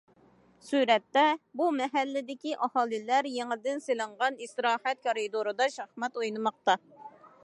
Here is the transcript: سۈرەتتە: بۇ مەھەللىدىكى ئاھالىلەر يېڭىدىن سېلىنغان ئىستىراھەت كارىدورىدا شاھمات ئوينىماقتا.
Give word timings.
سۈرەتتە: 0.67 1.25
بۇ 1.59 1.67
مەھەللىدىكى 1.79 2.55
ئاھالىلەر 2.67 3.29
يېڭىدىن 3.33 3.85
سېلىنغان 3.89 4.41
ئىستىراھەت 4.47 5.05
كارىدورىدا 5.09 5.69
شاھمات 5.77 6.19
ئوينىماقتا. 6.23 6.79